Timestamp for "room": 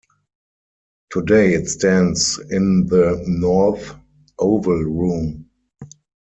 4.81-5.47